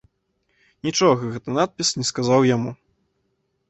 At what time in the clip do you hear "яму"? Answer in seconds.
2.55-2.71